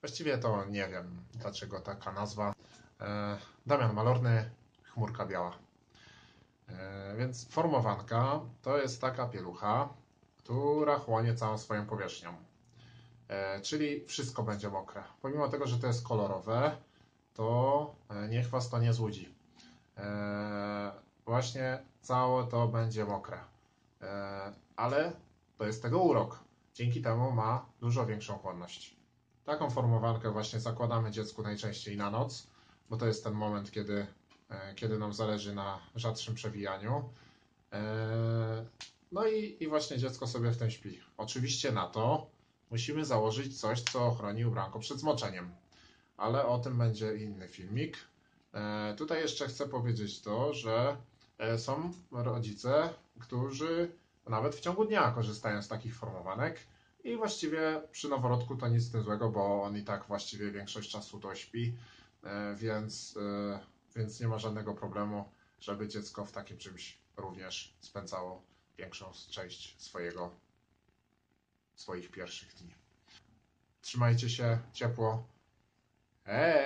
[0.00, 2.52] Właściwie to nie wiem, dlaczego taka nazwa.
[3.00, 4.50] E, Damian Malorny,
[4.82, 5.58] chmurka biała.
[6.68, 9.88] E, Więc formowanka to jest taka pielucha,
[10.38, 12.34] która chłonie całą swoją powierzchnią.
[13.28, 15.02] E, Czyli wszystko będzie mokre.
[15.22, 16.76] Pomimo tego, że to jest kolorowe,
[17.34, 17.94] to
[18.28, 19.34] niech Was to nie złudzi.
[21.24, 23.38] Właśnie całe to będzie mokre.
[24.76, 25.12] Ale
[25.58, 26.38] to jest tego urok.
[26.74, 28.96] Dzięki temu ma dużo większą chłonność.
[29.44, 32.46] Taką formowankę właśnie zakładamy dziecku najczęściej na noc,
[32.90, 34.06] bo to jest ten moment, kiedy,
[34.50, 37.08] e, kiedy nam zależy na rzadszym przewijaniu.
[37.72, 38.64] E,
[39.12, 41.00] No i, i właśnie dziecko sobie w tym śpi.
[41.16, 42.26] Oczywiście na to
[42.70, 45.50] musimy założyć coś, co ochroni ubranko przed zmoczeniem,
[46.16, 47.98] ale o tym będzie inny filmik.
[48.54, 50.96] E, Tutaj jeszcze chcę powiedzieć to, że
[51.58, 53.92] są rodzice, którzy
[54.30, 56.60] nawet w ciągu dnia korzystają z takich formowanek
[57.04, 60.90] i właściwie przy noworodku to nic z tym złego, bo on i tak właściwie większość
[60.90, 61.76] czasu to śpi,
[62.24, 63.60] e, więc, e,
[63.96, 65.28] więc nie ma żadnego problemu,
[65.60, 68.42] żeby dziecko w takim czymś również spędzało
[68.78, 70.30] większą część swojego,
[71.74, 72.74] swoich pierwszych dni.
[73.82, 75.26] Trzymajcie się ciepło.
[76.24, 76.59] Hej!